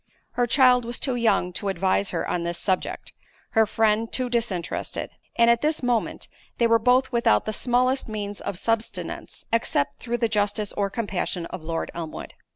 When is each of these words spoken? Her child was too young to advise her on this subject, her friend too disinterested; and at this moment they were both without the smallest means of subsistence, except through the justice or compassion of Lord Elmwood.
Her 0.31 0.47
child 0.47 0.83
was 0.83 0.99
too 0.99 1.15
young 1.15 1.53
to 1.53 1.69
advise 1.69 2.09
her 2.09 2.27
on 2.27 2.41
this 2.41 2.57
subject, 2.57 3.13
her 3.51 3.67
friend 3.67 4.11
too 4.11 4.29
disinterested; 4.31 5.11
and 5.35 5.47
at 5.47 5.61
this 5.61 5.83
moment 5.83 6.27
they 6.57 6.65
were 6.65 6.79
both 6.79 7.11
without 7.11 7.45
the 7.45 7.53
smallest 7.53 8.09
means 8.09 8.41
of 8.41 8.57
subsistence, 8.57 9.45
except 9.53 10.01
through 10.01 10.17
the 10.17 10.27
justice 10.27 10.73
or 10.73 10.89
compassion 10.89 11.45
of 11.51 11.61
Lord 11.61 11.91
Elmwood. 11.93 12.33